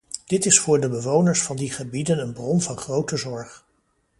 [0.25, 3.65] Dit is voor de bewoners van die gebieden een bron van grote zorg.